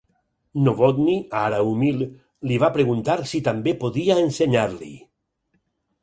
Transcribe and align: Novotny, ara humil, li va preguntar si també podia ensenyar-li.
Novotny, 0.67 1.09
ara 1.41 1.59
humil, 1.71 1.99
li 2.51 2.57
va 2.63 2.69
preguntar 2.77 3.17
si 3.33 3.41
també 3.49 3.75
podia 3.83 4.15
ensenyar-li. 4.23 4.89